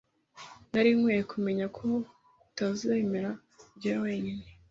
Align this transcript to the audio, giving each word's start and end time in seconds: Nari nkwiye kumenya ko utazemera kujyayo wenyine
Nari 0.71 0.89
nkwiye 0.97 1.23
kumenya 1.31 1.65
ko 1.77 1.87
utazemera 2.47 3.29
kujyayo 3.69 3.99
wenyine 4.05 4.43